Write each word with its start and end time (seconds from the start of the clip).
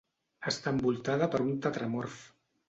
Està 0.51 0.73
envoltada 0.75 1.27
per 1.35 1.43
un 1.45 1.53
tetramorf. 1.67 2.19